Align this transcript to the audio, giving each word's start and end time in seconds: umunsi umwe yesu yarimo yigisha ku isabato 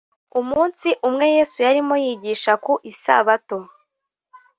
umunsi 0.39 0.89
umwe 1.07 1.25
yesu 1.35 1.57
yarimo 1.65 1.95
yigisha 2.03 2.51
ku 2.63 2.73
isabato 2.91 3.57